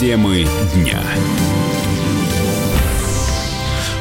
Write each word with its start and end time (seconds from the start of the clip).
Темы 0.00 0.46
дня. 0.74 0.98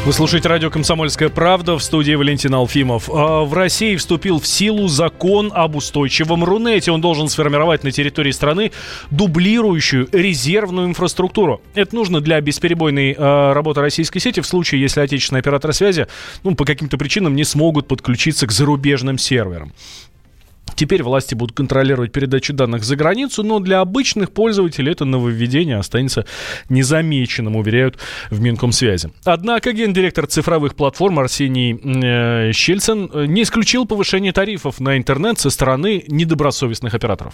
Вы 0.06 0.14
слушаете 0.14 0.48
радио 0.48 0.70
«Комсомольская 0.70 1.28
правда» 1.28 1.78
в 1.78 1.84
студии 1.84 2.14
Валентин 2.14 2.56
Алфимов. 2.56 3.10
А, 3.10 3.44
в 3.44 3.54
России 3.54 3.98
вступил 3.98 4.40
в 4.40 4.48
силу 4.48 4.88
закон 4.88 5.52
об 5.54 5.76
устойчивом 5.76 6.46
Рунете. 6.46 6.94
Он 6.94 7.02
должен 7.02 7.27
сформировать 7.27 7.84
на 7.84 7.91
территории 7.91 8.32
страны 8.32 8.72
дублирующую 9.12 10.08
резервную 10.14 10.88
инфраструктуру. 10.88 11.62
Это 11.76 11.94
нужно 11.94 12.22
для 12.22 12.40
бесперебойной 12.40 13.12
э, 13.12 13.52
работы 13.52 13.81
российской 13.81 14.20
сети 14.20 14.40
в 14.40 14.48
случае, 14.48 14.80
если 14.80 15.02
отечественные 15.02 15.41
операторы 15.41 15.73
связи 15.73 16.08
ну, 16.45 16.55
по 16.55 16.63
каким-то 16.63 16.98
причинам 16.98 17.36
не 17.36 17.44
смогут 17.44 17.90
подключиться 17.90 18.48
к 18.48 18.54
зарубежным 18.54 19.18
серверам. 19.18 19.73
Теперь 20.80 21.04
власти 21.04 21.36
будут 21.36 21.57
контролировать 21.57 22.13
передачу 22.13 22.54
данных 22.54 22.85
за 22.85 22.95
границу, 22.95 23.44
но 23.44 23.59
для 23.59 23.81
обычных 23.81 24.31
пользователей 24.31 24.94
это 24.94 25.04
нововведение 25.04 25.76
останется 25.76 26.26
незамеченным, 26.70 27.58
уверяют 27.58 27.98
в 28.30 28.40
Минкомсвязи. 28.40 29.12
Однако 29.26 29.73
гендиректор 29.73 30.26
цифровых 30.26 30.76
платформ 30.76 31.20
Арсений 31.20 31.73
э, 31.73 32.54
Щельцин 32.54 33.12
э, 33.13 33.26
не 33.26 33.41
исключил 33.41 33.85
повышение 33.85 34.31
тарифов 34.31 34.80
на 34.80 34.95
интернет 34.95 35.38
со 35.38 35.49
стороны 35.49 36.05
недобросовестных 36.07 36.93
операторов. 36.93 37.34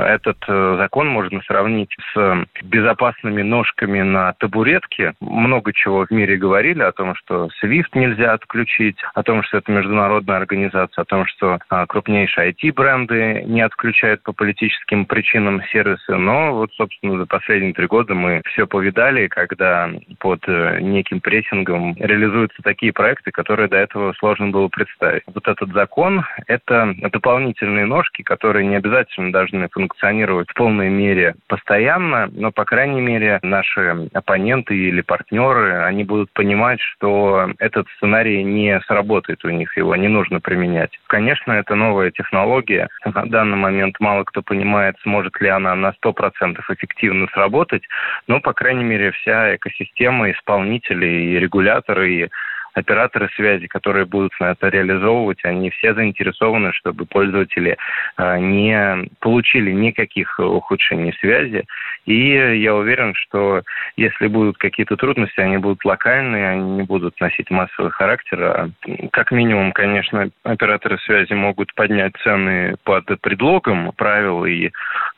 Этот 0.00 0.38
э, 0.48 0.76
закон 0.78 1.08
можно 1.08 1.40
сравнить 1.42 1.94
с 2.14 2.44
безопасными 2.62 3.42
ножками 3.42 4.02
на 4.02 4.32
табуретке. 4.34 5.14
Много 5.20 5.72
чего 5.72 6.06
в 6.06 6.10
мире 6.10 6.36
говорили 6.36 6.82
о 6.82 6.92
том, 6.92 7.14
что 7.14 7.48
SWIFT 7.62 7.90
нельзя 7.94 8.32
отключить, 8.32 8.98
о 9.14 9.22
том, 9.22 9.42
что 9.42 9.58
это 9.58 9.72
международная 9.72 10.36
организация, 10.36 11.02
о 11.02 11.04
том, 11.04 11.26
что 11.26 11.58
а, 11.68 11.86
крупнейшие 11.86 12.52
IT-бренды 12.52 13.44
не 13.46 13.60
отключают 13.60 14.22
по 14.22 14.32
политическим 14.32 15.06
причинам 15.06 15.62
сервисы. 15.72 16.14
Но 16.16 16.54
вот, 16.54 16.72
собственно, 16.74 17.18
за 17.18 17.26
последние 17.26 17.74
три 17.74 17.86
года 17.86 18.14
мы 18.14 18.42
все 18.46 18.66
повидали, 18.66 19.28
когда 19.28 19.90
под 20.18 20.40
э, 20.48 20.80
неким 20.80 21.20
прессингом 21.20 21.94
реализуются 21.98 22.62
такие 22.62 22.92
проекты, 22.92 23.30
которые 23.30 23.68
до 23.68 23.76
этого 23.76 24.12
сложно 24.18 24.48
было 24.48 24.68
представить. 24.68 25.22
Вот 25.26 25.46
этот 25.46 25.72
закон– 25.72 26.24
это 26.46 26.94
дополнительные 27.10 27.86
ножки, 27.86 28.22
которые 28.22 28.66
не 28.66 28.76
обязательно 28.76 29.32
должны 29.32 29.68
функционировать 29.68 29.87
функционировать 29.88 30.50
в 30.50 30.54
полной 30.54 30.90
мере 30.90 31.34
постоянно, 31.48 32.28
но, 32.32 32.52
по 32.52 32.64
крайней 32.64 33.00
мере, 33.00 33.38
наши 33.42 34.08
оппоненты 34.12 34.76
или 34.76 35.00
партнеры, 35.00 35.82
они 35.84 36.04
будут 36.04 36.30
понимать, 36.32 36.80
что 36.80 37.50
этот 37.58 37.86
сценарий 37.96 38.42
не 38.44 38.80
сработает 38.86 39.44
у 39.44 39.50
них, 39.50 39.76
его 39.76 39.96
не 39.96 40.08
нужно 40.08 40.40
применять. 40.40 40.90
Конечно, 41.06 41.52
это 41.52 41.74
новая 41.74 42.10
технология. 42.10 42.88
На 43.04 43.24
данный 43.26 43.56
момент 43.56 43.96
мало 44.00 44.24
кто 44.24 44.42
понимает, 44.42 44.96
сможет 45.02 45.40
ли 45.40 45.48
она 45.48 45.74
на 45.74 45.94
100% 46.02 46.60
эффективно 46.68 47.26
сработать, 47.32 47.82
но, 48.26 48.40
по 48.40 48.52
крайней 48.52 48.84
мере, 48.84 49.12
вся 49.12 49.56
экосистема 49.56 50.30
исполнителей 50.30 51.34
и 51.34 51.38
регуляторы, 51.38 52.12
и 52.12 52.28
операторы 52.74 53.28
связи, 53.34 53.66
которые 53.66 54.06
будут 54.06 54.32
это 54.40 54.68
реализовывать, 54.68 55.44
они 55.44 55.70
все 55.70 55.94
заинтересованы, 55.94 56.72
чтобы 56.72 57.06
пользователи 57.06 57.76
а, 58.16 58.38
не 58.38 59.08
получили 59.20 59.72
никаких 59.72 60.38
ухудшений 60.38 61.12
связи. 61.20 61.64
И 62.06 62.30
я 62.30 62.74
уверен, 62.74 63.14
что 63.14 63.62
если 63.96 64.28
будут 64.28 64.58
какие-то 64.58 64.96
трудности, 64.96 65.40
они 65.40 65.58
будут 65.58 65.84
локальные, 65.84 66.48
они 66.50 66.70
не 66.70 66.82
будут 66.82 67.20
носить 67.20 67.50
массовый 67.50 67.90
характер. 67.90 68.42
А, 68.42 68.68
как 69.12 69.30
минимум, 69.32 69.72
конечно, 69.72 70.30
операторы 70.44 70.98
связи 70.98 71.32
могут 71.32 71.74
поднять 71.74 72.12
цены 72.22 72.76
под 72.84 73.04
предлогом 73.20 73.92
правил 73.96 74.44
и 74.44 74.70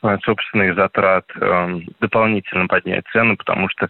а, 0.03 0.19
собственных 0.19 0.75
затрат, 0.75 1.25
дополнительно 2.01 2.67
поднять 2.67 3.05
цены, 3.13 3.37
потому 3.37 3.69
что 3.69 3.89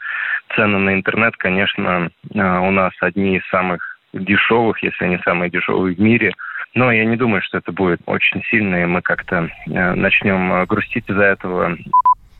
цены 0.55 0.79
на 0.79 0.95
интернет, 0.95 1.37
конечно, 1.37 2.11
у 2.33 2.71
нас 2.71 2.93
одни 3.01 3.37
из 3.37 3.50
самых 3.51 3.81
дешевых, 4.13 4.83
если 4.83 5.07
не 5.07 5.19
самые 5.19 5.51
дешевые 5.51 5.95
в 5.95 6.01
мире. 6.01 6.33
Но 6.75 6.93
я 6.93 7.05
не 7.05 7.17
думаю, 7.17 7.43
что 7.43 7.59
это 7.59 7.73
будет 7.73 8.01
очень 8.07 8.43
сильно, 8.51 8.83
и 8.83 8.87
мы 8.87 9.03
как-то 9.03 9.49
э, 9.67 9.95
начнем 9.95 10.53
э, 10.53 10.67
грустить 10.67 11.05
из-за 11.09 11.25
этого. 11.25 11.77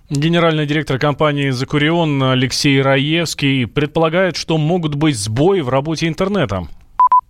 Генеральный 0.09 0.67
директор 0.67 0.99
компании 0.99 1.51
«Закурион» 1.51 2.23
Алексей 2.23 2.81
Раевский 2.83 3.67
предполагает, 3.67 4.37
что 4.37 4.59
могут 4.59 4.95
быть 4.95 5.17
сбои 5.17 5.61
в 5.61 5.69
работе 5.69 6.09
интернета. 6.09 6.63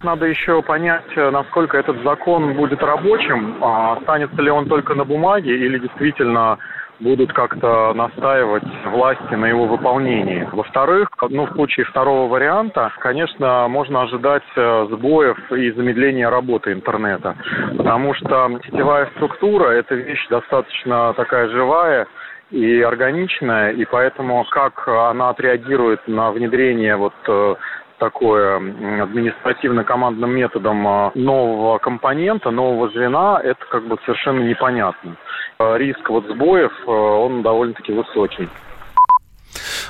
Надо 0.03 0.25
еще 0.25 0.63
понять, 0.63 1.05
э, 1.17 1.31
насколько 1.31 1.77
этот 1.77 2.03
закон 2.03 2.55
будет 2.55 2.83
рабочим, 2.83 3.63
а 3.63 3.97
останется 3.99 4.41
ли 4.41 4.51
он 4.51 4.67
только 4.67 4.95
на 4.95 5.05
бумаге 5.05 5.55
или 5.55 5.79
действительно 5.79 6.59
будут 7.01 7.33
как-то 7.33 7.93
настаивать 7.95 8.65
власти 8.87 9.35
на 9.35 9.47
его 9.47 9.67
выполнении. 9.67 10.49
Во-вторых, 10.53 11.09
ну, 11.29 11.47
в 11.47 11.53
случае 11.53 11.87
второго 11.87 12.31
варианта, 12.31 12.93
конечно, 13.01 13.67
можно 13.69 14.03
ожидать 14.03 14.43
э, 14.57 14.87
сбоев 14.91 15.53
и 15.53 15.71
замедления 15.73 16.31
работы 16.31 16.73
интернета, 16.73 17.37
потому 17.77 18.15
что 18.15 18.51
сетевая 18.65 19.07
структура– 19.17 19.71
это 19.71 19.95
вещь 19.95 20.27
достаточно 20.29 21.15
такая 21.15 21.49
живая, 21.49 22.07
и 22.51 22.81
органичная, 22.81 23.71
и 23.71 23.85
поэтому 23.85 24.45
как 24.51 24.89
она 24.89 25.31
отреагирует 25.31 26.07
на 26.09 26.33
внедрение 26.33 26.97
вот 26.97 27.15
э, 27.29 27.55
такое 28.01 28.57
административно-командным 28.57 30.31
методом 30.35 30.87
а, 30.89 31.13
нового 31.15 31.79
компонента, 31.79 32.51
нового 32.51 32.89
звена, 32.89 33.41
это 33.45 33.65
как 33.71 33.87
бы 33.87 33.99
совершенно 34.05 34.41
непонятно. 34.41 35.17
А, 35.61 35.77
риск 35.77 36.09
вот 36.09 36.25
сбоев, 36.27 36.73
а, 36.87 36.91
он 36.91 37.43
довольно-таки 37.43 37.93
высокий. 37.93 38.49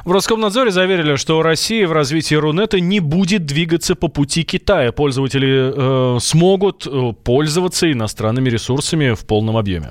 В 0.04 0.10
Роскомнадзоре 0.10 0.72
заверили, 0.72 1.14
что 1.14 1.40
Россия 1.42 1.86
в 1.86 1.92
развитии 1.92 2.34
Рунета 2.34 2.80
не 2.80 2.98
будет 2.98 3.44
двигаться 3.44 3.94
по 3.94 4.08
пути 4.08 4.42
Китая. 4.42 4.90
Пользователи 4.90 6.16
э, 6.16 6.18
смогут 6.18 6.86
э, 6.86 7.12
пользоваться 7.22 7.92
иностранными 7.92 8.48
ресурсами 8.48 9.12
в 9.12 9.24
полном 9.26 9.56
объеме. 9.56 9.90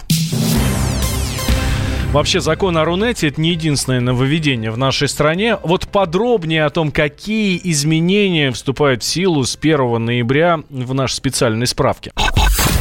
Вообще, 2.11 2.39
закон 2.39 2.75
о 2.75 2.83
Рунете– 2.83 3.27
это 3.29 3.39
не 3.39 3.51
единственное 3.51 4.01
нововведение 4.01 4.71
в 4.71 4.77
нашей 4.77 5.07
стране. 5.07 5.57
Вот 5.63 5.87
подробнее 5.87 6.65
о 6.65 6.71
том, 6.71 6.91
какие 6.91 7.61
изменения 7.63 8.51
вступают 8.51 9.03
в 9.03 9.05
силу 9.05 9.45
с 9.45 9.55
1 9.55 10.03
ноября 10.03 10.59
в 10.69 10.93
нашей 10.95 11.13
специальной 11.13 11.67
справке. 11.67 12.11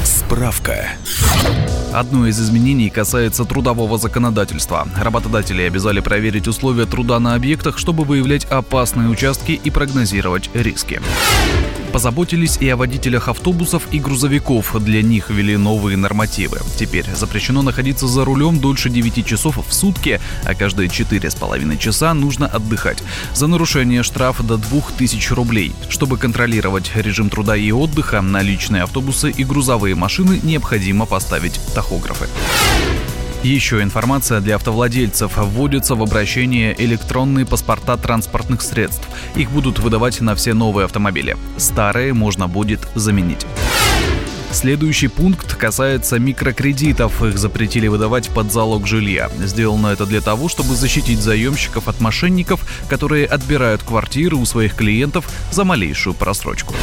Справка. 0.03 0.88
Одно 1.93 2.26
из 2.26 2.38
изменений 2.38 2.91
касается 2.91 3.44
трудового 3.44 3.97
законодательства. 3.97 4.87
Работодатели 4.94 5.62
обязали 5.62 6.00
проверить 6.00 6.47
условия 6.47 6.84
труда 6.84 7.19
на 7.19 7.34
объектах, 7.34 7.78
чтобы 7.78 8.04
выявлять 8.04 8.44
опасные 8.44 9.09
участки 9.09 9.53
и 9.53 9.71
прогнозировать 9.71 10.50
риски. 10.53 11.00
Позаботились 11.93 12.59
и 12.59 12.69
о 12.69 12.76
водителях 12.76 13.28
автобусов 13.28 13.88
и 13.91 13.99
грузовиков. 13.99 14.76
Для 14.82 15.03
них 15.03 15.31
ввели 15.31 15.56
новые 15.56 15.97
нормативы. 15.97 16.59
Теперь 16.76 17.06
запрещено 17.15 17.62
находиться 17.62 18.06
за 18.06 18.25
рулем 18.25 18.60
дольше 18.60 18.91
9 18.91 19.26
часов 19.26 19.59
в 19.66 19.72
сутки, 19.72 20.21
а 20.44 20.54
каждые 20.54 20.88
4,5 20.88 21.78
часа 21.78 22.15
нужно 22.15 22.47
отдыхать. 22.47 23.03
За 23.34 23.47
нарушение 23.47 24.03
штраф 24.03 24.44
до 24.47 24.56
2000 24.59 25.32
рублей. 25.32 25.72
Чтобы 25.88 26.19
контролировать 26.19 26.91
режим 26.94 27.31
труда 27.31 27.56
и 27.56 27.72
отдыха, 27.72 28.21
на 28.21 28.43
личные 28.43 28.82
автобусы 28.82 29.31
и 29.31 29.44
грузовые 29.44 29.94
машины 29.94 30.41
необходимо 30.43 31.06
поставить 31.06 31.59
тахографы. 31.75 32.28
Еще 33.43 33.82
информация 33.82 34.41
для 34.41 34.56
автовладельцев. 34.56 35.37
Вводятся 35.37 35.94
в 35.94 36.03
обращение 36.03 36.75
электронные 36.76 37.47
паспорта 37.47 37.97
транспортных 37.97 38.62
средств. 38.62 39.09
Их 39.37 39.50
будут 39.50 39.78
выдавать 39.78 40.21
на 40.21 40.34
все 40.34 40.54
новые 40.54 40.87
автомобили. 40.87 41.37
Старые 41.56 42.12
можно 42.15 42.48
будет 42.48 42.88
заменить. 42.97 43.47
Следующий 44.50 45.09
пункт 45.09 45.54
касается 45.54 46.19
микрокредитов. 46.19 47.22
Их 47.22 47.39
запретили 47.39 47.86
выдавать 47.86 48.28
под 48.30 48.51
залог 48.51 48.89
жилья. 48.89 49.30
Сделано 49.39 49.89
это 49.89 50.04
для 50.04 50.21
того, 50.21 50.48
чтобы 50.48 50.74
защитить 50.74 51.21
заемщиков 51.21 51.86
от 51.86 52.01
мошенников, 52.01 52.66
которые 52.89 53.27
отбирают 53.27 53.83
квартиры 53.84 54.34
у 54.36 54.45
своих 54.47 54.74
клиентов 54.74 55.30
за 55.53 55.65
малейшую 55.65 56.15
просрочку. 56.15 56.74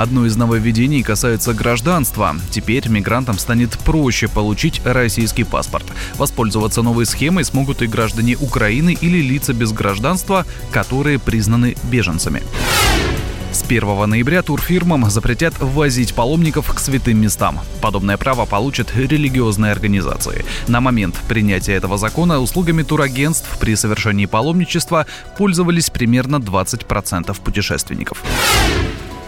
Одно 0.00 0.24
из 0.24 0.34
нововведений 0.34 1.02
касается 1.02 1.52
гражданства. 1.52 2.34
Теперь 2.50 2.88
мигрантам 2.88 3.36
станет 3.36 3.76
проще 3.80 4.28
получить 4.28 4.80
российский 4.82 5.44
паспорт. 5.44 5.84
Воспользоваться 6.14 6.80
новой 6.80 7.04
схемой 7.04 7.44
смогут 7.44 7.82
и 7.82 7.86
граждане 7.86 8.34
Украины 8.40 8.96
или 8.98 9.18
лица 9.18 9.52
без 9.52 9.72
гражданства, 9.72 10.46
которые 10.72 11.18
признаны 11.18 11.76
беженцами. 11.82 12.42
С 13.52 13.62
1 13.62 14.08
ноября 14.08 14.40
турфирмам 14.40 15.10
запретят 15.10 15.52
ввозить 15.60 16.14
паломников 16.14 16.72
к 16.74 16.78
святым 16.78 17.18
местам. 17.18 17.60
Подобное 17.82 18.16
право 18.16 18.46
получат 18.46 18.96
религиозные 18.96 19.70
организации. 19.70 20.46
На 20.66 20.80
момент 20.80 21.14
принятия 21.28 21.74
этого 21.74 21.98
закона 21.98 22.40
услугами 22.40 22.84
турагентств 22.84 23.58
при 23.58 23.74
совершении 23.74 24.24
паломничества 24.24 25.04
пользовались 25.36 25.90
примерно 25.90 26.36
20% 26.36 27.38
путешественников. 27.44 28.24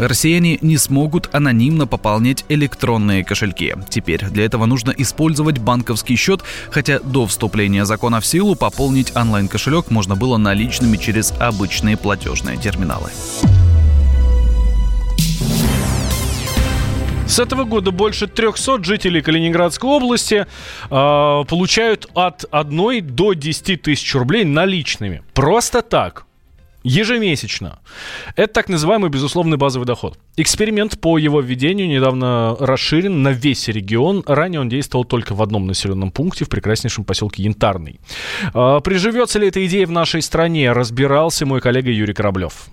Россияне 0.03 0.59
не 0.63 0.79
смогут 0.79 1.29
анонимно 1.33 1.87
пополнять 1.87 2.45
электронные 2.49 3.25
кошельки. 3.25 3.77
Теперь 3.89 4.25
для 4.25 4.45
этого 4.45 4.67
нужно 4.67 4.91
использовать 4.91 5.59
банковский 5.59 6.17
счет, 6.17 6.43
хотя 6.71 6.99
до 6.99 7.29
вступления 7.29 7.85
закона 7.85 8.21
в 8.21 8.27
силу 8.27 8.57
пополнить 8.57 9.15
онлайн-кошелек 9.15 9.93
можно 9.93 10.17
было 10.17 10.39
наличными 10.39 10.97
через 10.97 11.33
обычные 11.39 11.97
платежные 11.97 12.57
терминалы. 12.57 13.11
С 17.29 17.39
этого 17.39 17.63
года 17.63 17.93
больше 17.93 18.27
300 18.27 18.83
жителей 18.83 19.23
Калининградской 19.23 19.89
области 19.89 20.45
э, 20.45 21.45
получают 21.49 22.11
от 22.15 22.45
1 22.51 23.07
до 23.07 23.35
10 23.35 23.83
тысяч 23.83 24.15
рублей 24.17 24.45
наличными. 24.45 25.23
Просто 25.33 25.81
так. 25.81 26.27
Ежемесячно. 26.83 27.79
Это 28.37 28.53
так 28.53 28.69
называемый 28.69 29.11
безусловный 29.11 29.57
базовый 29.57 29.87
доход. 29.87 30.19
Эксперимент 30.37 31.01
по 31.01 31.19
его 31.19 31.41
введению 31.41 31.89
недавно 31.89 32.57
расширен 32.59 33.23
на 33.23 33.29
весь 33.31 33.69
регион. 33.69 34.23
Ранее 34.27 34.61
он 34.61 34.69
действовал 34.69 35.05
только 35.05 35.35
в 35.35 35.43
одном 35.43 35.67
населенном 35.67 36.11
пункте, 36.11 36.45
в 36.45 36.49
прекраснейшем 36.49 37.05
поселке 37.05 37.43
Янтарный. 37.43 38.01
А, 38.55 38.81
приживется 38.81 39.39
ли 39.39 39.49
эта 39.49 39.65
идея 39.67 39.87
в 39.87 39.91
нашей 39.91 40.23
стране, 40.23 40.73
разбирался 40.73 41.47
мой 41.47 41.61
коллега 41.61 41.91
Юрий 41.91 42.15
Кораблев. 42.15 42.67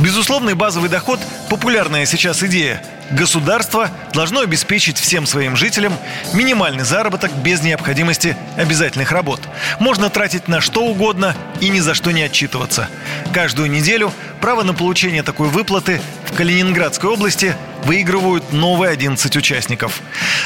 Безусловный 0.00 0.54
базовый 0.54 0.88
доход– 0.88 1.20
популярная 1.50 2.06
сейчас 2.06 2.42
идея. 2.42 2.82
Государство 3.10 3.90
должно 4.12 4.40
обеспечить 4.40 4.98
всем 4.98 5.26
своим 5.26 5.56
жителям 5.56 5.92
минимальный 6.32 6.84
заработок 6.84 7.32
без 7.32 7.60
необходимости 7.60 8.36
обязательных 8.56 9.10
работ. 9.10 9.40
Можно 9.80 10.10
тратить 10.10 10.46
на 10.46 10.60
что 10.60 10.84
угодно 10.84 11.34
и 11.60 11.68
ни 11.70 11.80
за 11.80 11.94
что 11.94 12.12
не 12.12 12.22
отчитываться. 12.22 12.88
Каждую 13.32 13.68
неделю 13.70 14.12
право 14.40 14.62
на 14.62 14.74
получение 14.74 15.24
такой 15.24 15.48
выплаты 15.48 16.00
Калининградской 16.34 17.10
области 17.10 17.54
выигрывают 17.84 18.52
новые 18.52 18.92
11 18.92 19.36
участников. 19.36 20.00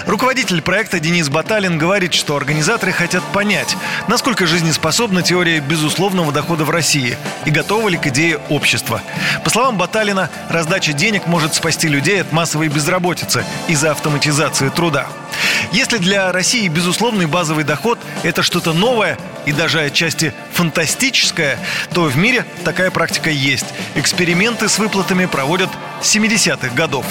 Руководитель 0.07 0.63
проекта 0.63 1.01
Денис 1.01 1.29
Баталин 1.29 1.79
говорит, 1.79 2.15
что 2.15 2.37
организаторы 2.37 2.93
хотят 2.93 3.23
понять, 3.33 3.77
насколько 4.09 4.47
жизнеспособна 4.47 5.23
теория 5.23 5.61
безусловного 5.61 6.33
дохода 6.33 6.65
в 6.65 6.71
России 6.71 7.17
и 7.45 7.51
готовы 7.51 7.91
ли 7.93 7.97
к 7.97 8.07
идее 8.07 8.39
общества. 8.49 9.03
По 9.43 9.51
словам 9.51 9.77
Баталина, 9.79 10.31
раздача 10.49 10.93
денег 10.93 11.27
может 11.27 11.55
спасти 11.55 11.89
людей 11.89 12.21
от 12.21 12.33
массовой 12.33 12.69
безработицы 12.69 13.45
из-за 13.69 13.91
автоматизации 13.91 14.69
труда. 14.69 15.09
Если 15.73 15.99
для 15.99 16.33
России 16.33 16.69
безусловный 16.69 17.27
базовый 17.27 17.65
доход– 17.65 17.99
это 18.23 18.43
что-то 18.43 18.73
новое 18.73 19.19
и 19.47 19.53
даже 19.53 19.81
отчасти 19.81 20.33
фантастическое, 20.53 21.59
то 21.93 22.05
в 22.05 22.17
мире 22.17 22.45
такая 22.65 22.91
практика 22.91 23.31
есть. 23.31 23.67
Эксперименты 23.95 24.69
с 24.69 24.79
выплатами 24.79 25.27
проводят 25.27 25.71
70-х 26.05 26.75
годов. 26.75 27.05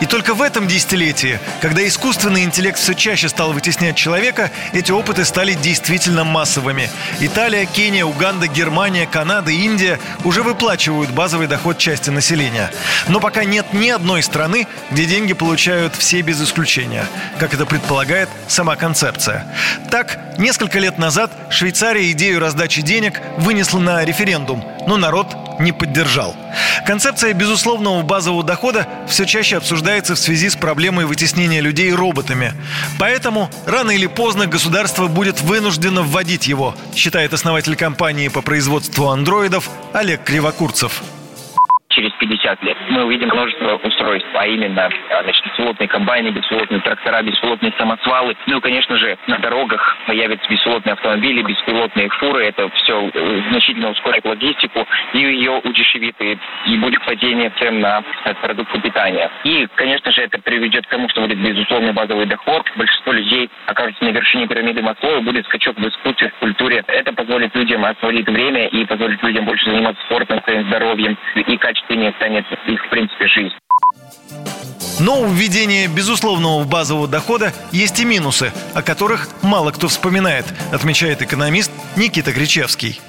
И 0.00 0.06
только 0.06 0.34
в 0.34 0.42
этом 0.42 0.66
десятилетии, 0.66 1.38
когда 1.60 1.86
искусственный 1.86 2.44
интеллект 2.44 2.78
все 2.78 2.94
чаще 2.94 3.28
стал 3.28 3.52
вытеснять 3.52 3.96
человека, 3.96 4.50
эти 4.72 4.92
опыты 4.92 5.24
стали 5.24 5.54
действительно 5.54 6.24
массовыми. 6.24 6.90
Италия, 7.20 7.66
Кения, 7.66 8.04
Уганда, 8.04 8.46
Германия, 8.46 9.06
Канада, 9.06 9.50
Индия 9.50 9.98
уже 10.24 10.42
выплачивают 10.42 11.10
базовый 11.10 11.46
доход 11.46 11.78
части 11.78 12.10
населения. 12.10 12.70
Но 13.08 13.20
пока 13.20 13.44
нет 13.44 13.72
ни 13.72 13.88
одной 13.88 14.22
страны, 14.22 14.66
где 14.90 15.06
деньги 15.06 15.32
получают 15.32 15.94
все 15.94 16.20
без 16.22 16.42
исключения, 16.42 17.06
как 17.38 17.54
это 17.54 17.66
предполагает 17.66 18.28
сама 18.48 18.76
концепция. 18.76 19.46
Так, 19.90 20.18
несколько 20.38 20.78
лет 20.78 20.98
назад 20.98 21.30
Швейцария 21.50 22.10
идею 22.12 22.40
раздачи 22.40 22.82
денег 22.82 23.20
вынесла 23.38 23.78
на 23.78 24.04
референдум, 24.04 24.64
но 24.86 24.96
народ 24.96 25.36
не 25.60 25.72
поддержал. 25.72 26.34
Концепция 26.86 27.32
безусловного 27.32 28.02
базового 28.02 28.42
дохода 28.42 28.86
все 29.08 29.24
чаще 29.24 29.56
обсуждается 29.56 30.14
в 30.14 30.18
связи 30.18 30.50
с 30.50 30.56
проблемой 30.56 31.06
вытеснения 31.06 31.60
людей 31.60 31.92
роботами. 31.92 32.52
Поэтому 32.98 33.50
рано 33.66 33.90
или 33.90 34.06
поздно 34.06 34.46
государство 34.46 35.06
будет 35.06 35.40
вынуждено 35.40 36.02
вводить 36.02 36.46
его, 36.46 36.74
считает 36.94 37.32
основатель 37.32 37.76
компании 37.76 38.28
по 38.28 38.42
производству 38.42 39.08
андроидов 39.08 39.70
Олег 39.92 40.24
Кривокурцев 40.24 41.02
через 41.94 42.12
50 42.12 42.62
лет. 42.64 42.76
Мы 42.90 43.04
увидим 43.04 43.28
множество 43.28 43.76
устройств, 43.76 44.28
а 44.34 44.46
именно 44.46 44.90
а, 45.10 45.22
значит, 45.22 45.44
беспилотные 45.44 45.88
комбайны, 45.88 46.28
беспилотные 46.28 46.80
трактора, 46.80 47.22
беспилотные 47.22 47.72
самосвалы. 47.78 48.36
Ну 48.46 48.58
и, 48.58 48.60
конечно 48.60 48.96
же, 48.96 49.16
на 49.26 49.38
дорогах 49.38 49.96
появятся 50.06 50.48
беспилотные 50.48 50.94
автомобили, 50.94 51.42
беспилотные 51.42 52.08
фуры. 52.10 52.46
Это 52.46 52.68
все 52.70 53.10
э, 53.12 53.42
значительно 53.50 53.90
ускорит 53.90 54.24
логистику 54.24 54.86
и 55.12 55.18
ее 55.18 55.60
удешевит, 55.64 56.16
и, 56.20 56.38
и 56.66 56.76
будет 56.78 57.04
падение 57.04 57.50
цен 57.58 57.80
на 57.80 58.02
продукты 58.42 58.80
питания. 58.80 59.30
И, 59.44 59.66
конечно 59.74 60.10
же, 60.12 60.22
это 60.22 60.40
приведет 60.40 60.86
к 60.86 60.90
тому, 60.90 61.08
что 61.08 61.20
будет 61.20 61.38
безусловный 61.38 61.92
базовый 61.92 62.26
доход. 62.26 62.64
Большинство 62.76 63.12
людей 63.12 63.50
окажутся 63.66 64.04
на 64.04 64.08
вершине 64.08 64.46
пирамиды 64.46 64.82
Маслоу, 64.82 65.22
будет 65.22 65.44
скачок 65.46 65.78
в 65.78 65.88
искусстве, 65.88 66.32
в 66.36 66.40
культуре. 66.40 66.84
Это 66.88 67.12
позволит 67.12 67.54
людям 67.54 67.84
освободить 67.84 68.28
время 68.28 68.66
и 68.66 68.84
позволит 68.84 69.22
людям 69.22 69.44
больше 69.44 69.70
заниматься 69.70 70.02
спортом, 70.06 70.42
своим 70.42 70.66
здоровьем 70.68 71.16
и 71.34 71.56
качеством 71.56 71.83
не 71.90 72.12
станет 72.12 72.44
их, 72.66 72.84
в 72.84 72.90
принципе, 72.90 73.26
жизнь. 73.28 73.54
Но 75.00 75.22
у 75.22 75.26
введения 75.26 75.88
безусловного 75.88 76.64
базового 76.64 77.08
дохода 77.08 77.52
есть 77.72 77.98
и 78.00 78.04
минусы, 78.04 78.52
о 78.74 78.82
которых 78.82 79.28
мало 79.42 79.72
кто 79.72 79.88
вспоминает, 79.88 80.46
отмечает 80.72 81.20
экономист 81.20 81.72
Никита 81.96 82.32
Кричевский 82.32 83.00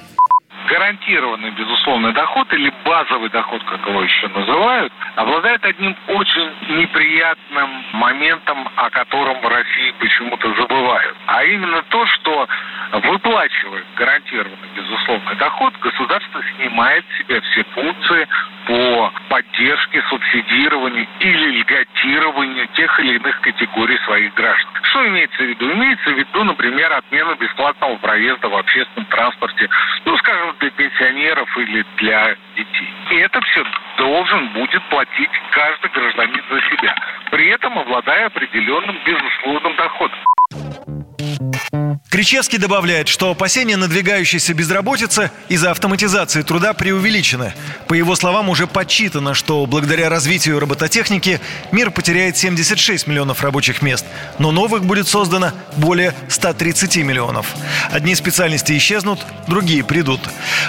гарантированный 0.66 1.50
безусловный 1.50 2.12
доход 2.12 2.52
или 2.52 2.72
базовый 2.84 3.30
доход, 3.30 3.62
как 3.64 3.86
его 3.86 4.02
еще 4.02 4.28
называют, 4.28 4.92
обладает 5.14 5.64
одним 5.64 5.96
очень 6.08 6.50
неприятным 6.76 7.84
моментом, 7.92 8.68
о 8.76 8.90
котором 8.90 9.40
в 9.40 9.48
России 9.48 9.94
почему-то 9.98 10.54
забывают. 10.54 11.16
А 11.26 11.44
именно 11.44 11.82
то, 11.88 12.06
что 12.06 12.48
выплачивая 12.92 13.84
гарантированный 13.96 14.68
безусловный 14.76 15.36
доход, 15.36 15.74
государство 15.80 16.42
снимает 16.56 17.04
с 17.04 17.18
себя 17.18 17.40
все 17.40 17.64
функции 17.74 18.28
по 18.66 19.12
поддержке, 19.28 20.02
субсидированию 20.08 21.06
или 21.20 21.60
льготированию 21.60 22.66
тех 22.74 22.98
или 23.00 23.16
иных 23.16 23.40
категорий 23.40 23.98
своих 24.04 24.34
граждан. 24.34 24.70
Что 24.82 25.06
имеется 25.06 25.38
в 25.38 25.46
виду? 25.46 25.72
Имеется 25.72 26.10
в 26.10 26.18
виду, 26.18 26.44
например, 26.44 26.92
отмена 26.92 27.34
бесплатного 27.36 27.96
проезда 27.96 28.48
в 28.48 28.56
общественном 28.56 29.06
транспорте, 29.06 29.68
ну, 30.04 30.16
скажем, 30.18 30.55
для 30.60 30.70
пенсионеров 30.70 31.58
или 31.58 31.84
для 31.98 32.36
детей. 32.56 32.88
И 33.10 33.16
это 33.16 33.40
все 33.40 33.64
должен 33.98 34.48
будет 34.50 34.82
платить 34.88 35.30
каждый 35.50 35.90
гражданин 35.90 36.42
за 36.50 36.60
себя, 36.70 36.94
при 37.30 37.48
этом 37.48 37.78
обладая 37.78 38.26
определенным 38.26 38.96
безусловным 39.04 39.76
доходом. 39.76 40.18
Кричевский 42.08 42.58
добавляет, 42.58 43.08
что 43.08 43.30
опасения 43.30 43.76
надвигающейся 43.76 44.54
безработицы 44.54 45.30
из-за 45.48 45.70
автоматизации 45.70 46.42
труда 46.42 46.72
преувеличены. 46.72 47.52
По 47.88 47.94
его 47.94 48.14
словам, 48.16 48.48
уже 48.48 48.66
подсчитано, 48.66 49.34
что 49.34 49.66
благодаря 49.66 50.08
развитию 50.08 50.58
робототехники 50.58 51.40
мир 51.72 51.90
потеряет 51.90 52.36
76 52.36 53.06
миллионов 53.06 53.42
рабочих 53.42 53.82
мест, 53.82 54.06
но 54.38 54.50
новых 54.50 54.84
будет 54.84 55.08
создано 55.08 55.52
более 55.76 56.14
130 56.28 56.96
миллионов. 56.98 57.54
Одни 57.90 58.14
специальности 58.14 58.76
исчезнут, 58.76 59.26
другие 59.46 59.84
придут. 59.84 60.20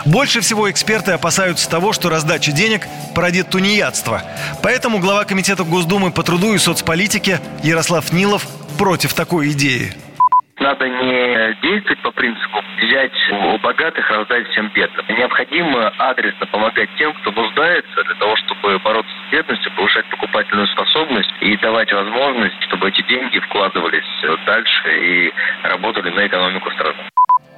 Больше 0.05 0.41
всего 0.41 0.69
эксперты 0.69 1.12
опасаются 1.12 1.69
того, 1.69 1.93
что 1.93 2.10
раздача 2.10 2.51
денег 2.51 2.88
породит 3.15 3.50
тунеядство. 3.50 4.24
Поэтому 4.63 5.00
глава 5.00 5.24
Комитета 5.24 5.63
Госдумы 5.63 6.12
по 6.12 6.24
труду 6.24 6.53
и 6.53 6.57
соцполитике 6.57 7.39
Ярослав 7.63 8.12
Нилов 8.12 8.48
против 8.77 9.13
такой 9.13 9.51
идеи. 9.51 9.93
Надо 10.59 10.89
не 10.89 11.55
действовать 11.61 12.01
по 12.01 12.11
принципу 12.11 12.63
взять 12.81 13.11
у 13.31 13.57
богатых, 13.59 14.09
раздать 14.09 14.47
всем 14.49 14.69
бедным. 14.73 15.05
Необходимо 15.09 15.89
адресно 15.97 16.45
помогать 16.47 16.89
тем, 16.97 17.13
кто 17.13 17.31
нуждается, 17.31 18.03
для 18.03 18.15
того, 18.15 18.35
чтобы 18.37 18.79
бороться 18.79 19.11
с 19.27 19.31
бедностью, 19.31 19.71
повышать 19.75 20.05
покупательную 20.09 20.67
способность 20.67 21.29
и 21.41 21.55
давать 21.57 21.91
возможность, 21.93 22.61
чтобы 22.63 22.89
эти 22.89 23.01
деньги 23.03 23.39
вкладывались 23.39 24.03
дальше 24.45 25.05
и 25.05 25.33
работали 25.63 26.09
на 26.09 26.25
экономику 26.25 26.71
страны. 26.71 27.09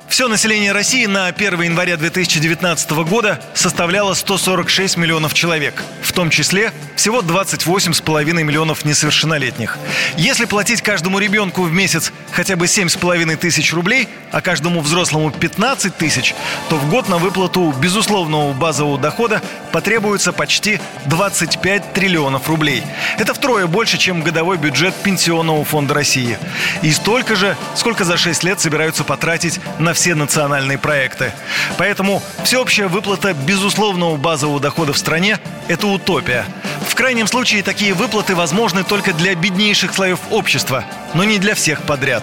Все 0.09 0.27
население 0.27 0.71
России 0.71 1.05
на 1.05 1.27
1 1.27 1.61
января 1.61 1.95
2019 1.95 2.91
года 3.07 3.39
составляло 3.53 4.15
146 4.15 4.97
миллионов 4.97 5.35
человек, 5.35 5.83
в 6.01 6.11
том 6.13 6.31
числе 6.31 6.73
всего 6.95 7.21
28,5 7.21 8.43
миллионов 8.43 8.83
несовершеннолетних. 8.85 9.77
Если 10.17 10.45
платить 10.45 10.81
каждому 10.81 11.19
ребенку 11.19 11.61
в 11.61 11.71
месяц 11.71 12.11
хотя 12.31 12.55
бы 12.55 12.65
7,5 12.65 13.35
тысяч 13.37 13.73
рублей, 13.73 14.07
а 14.31 14.41
каждому 14.41 14.81
взрослому 14.81 15.31
15 15.31 15.95
тысяч, 15.95 16.35
то 16.69 16.77
в 16.77 16.89
год 16.89 17.09
на 17.09 17.17
выплату 17.17 17.71
безусловного 17.79 18.53
базового 18.53 18.97
дохода 18.97 19.41
потребуется 19.71 20.31
почти 20.33 20.79
25 21.05 21.93
триллионов 21.93 22.47
рублей. 22.47 22.83
Это 23.17 23.33
втрое 23.33 23.67
больше, 23.67 23.97
чем 23.97 24.21
годовой 24.21 24.57
бюджет 24.57 24.93
Пенсионного 24.95 25.63
фонда 25.63 25.93
России. 25.93 26.37
И 26.81 26.91
столько 26.91 27.35
же, 27.35 27.55
сколько 27.75 28.03
за 28.03 28.17
6 28.17 28.43
лет 28.43 28.59
собираются 28.59 29.03
потратить 29.03 29.59
на 29.79 29.93
все 29.93 30.15
национальные 30.15 30.77
проекты. 30.77 31.31
Поэтому 31.77 32.21
всеобщая 32.43 32.87
выплата 32.87 33.33
безусловного 33.33 34.17
базового 34.17 34.59
дохода 34.59 34.93
в 34.93 34.97
стране– 34.97 35.39
это 35.67 35.87
утопия. 35.87 36.45
В 36.87 36.95
крайнем 36.95 37.27
случае 37.27 37.63
такие 37.63 37.93
выплаты 37.93 38.35
возможны 38.35 38.83
только 38.83 39.13
для 39.13 39.35
беднейших 39.35 39.93
слоев 39.93 40.19
общества, 40.31 40.83
но 41.13 41.23
не 41.23 41.37
для 41.37 41.55
всех 41.55 41.83
подряд. 41.83 42.18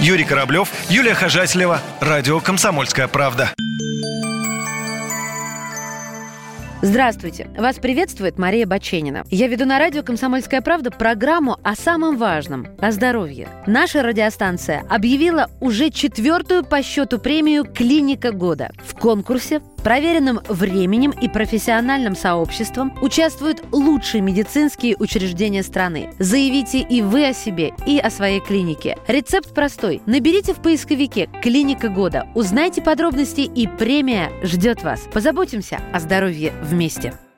Юрий 0.00 0.24
Кораблев, 0.24 0.68
Юлия 0.88 1.14
Хожателева, 1.14 1.80
Радио 2.00 2.40
«Комсомольская 2.40 3.08
правда». 3.08 3.52
Здравствуйте! 6.86 7.50
Вас 7.58 7.80
приветствует 7.80 8.38
Мария 8.38 8.64
Баченина. 8.64 9.24
Я 9.28 9.48
веду 9.48 9.64
на 9.64 9.80
радио 9.80 10.04
«Комсомольская 10.04 10.60
правда» 10.60 10.92
программу 10.92 11.58
о 11.64 11.74
самом 11.74 12.16
важном– 12.16 12.68
о 12.78 12.92
здоровье. 12.92 13.48
Наша 13.66 14.04
радиостанция 14.04 14.84
объявила 14.88 15.50
уже 15.60 15.90
четвертую 15.90 16.64
по 16.64 16.84
счету 16.84 17.18
премию 17.18 17.64
«Клиника 17.64 18.30
года». 18.30 18.70
В 18.86 18.94
конкурсе 18.94 19.62
проверенным 19.82 20.40
временем 20.48 21.10
и 21.12 21.28
профессиональным 21.28 22.16
сообществом 22.16 22.96
участвуют 23.02 23.62
лучшие 23.72 24.20
медицинские 24.20 24.96
учреждения 24.96 25.62
страны. 25.62 26.10
Заявите 26.18 26.80
и 26.80 27.02
вы 27.02 27.28
о 27.28 27.32
себе, 27.32 27.72
и 27.86 27.98
о 27.98 28.10
своей 28.10 28.40
клинике. 28.40 28.96
Рецепт 29.06 29.54
простой. 29.54 30.02
Наберите 30.06 30.54
в 30.54 30.62
поисковике 30.62 31.28
«Клиника 31.42 31.88
года», 31.88 32.28
узнайте 32.34 32.80
подробности 32.80 33.40
и 33.40 33.66
премия 33.66 34.30
ждет 34.42 34.82
вас. 34.82 35.02
Позаботимся 35.12 35.80
о 35.92 36.00
здоровье 36.00 36.52
вместе. 36.76 37.14